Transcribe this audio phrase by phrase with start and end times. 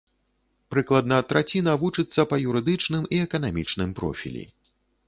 [0.73, 4.43] Прыкладна траціна вучыцца па юрыдычным і эканамічным профілі.